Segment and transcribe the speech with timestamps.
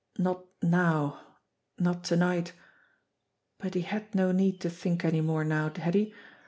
[0.17, 1.19] Not now!
[1.77, 2.53] Not to night!
[3.59, 6.11] But he had no need to think any more now, had he